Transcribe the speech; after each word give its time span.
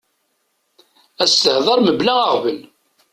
Ad 1.21 1.27
s-tehder 1.31 1.79
mebla 1.81 2.13
aɣbel. 2.27 2.59